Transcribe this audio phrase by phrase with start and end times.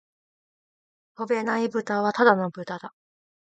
[1.13, 2.95] 飛べないブタはただの豚だ